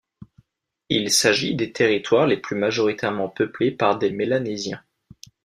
[0.89, 4.81] Il s'agit des territoires les plus majoritairement peuplés par des Mélanésiens.